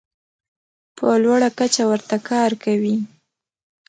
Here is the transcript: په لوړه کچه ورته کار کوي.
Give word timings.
په 0.97 1.07
لوړه 1.23 1.49
کچه 1.59 1.83
ورته 1.91 2.15
کار 2.29 2.51
کوي. 2.63 2.97